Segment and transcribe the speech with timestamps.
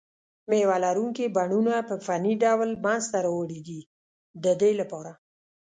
[0.49, 3.81] مېوه لرونکي بڼونه په فني ډول منځته راوړي دي
[4.43, 5.11] د دې لپاره.